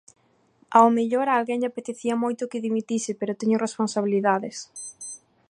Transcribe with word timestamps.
Ao 0.77 0.87
mellor 0.97 1.25
a 1.29 1.35
alguén 1.39 1.59
lle 1.61 1.71
apetecía 1.71 2.21
moito 2.23 2.49
que 2.51 2.63
dimitise 2.65 3.11
pero 3.19 3.37
teño 3.41 3.63
responsabilidades. 3.65 4.57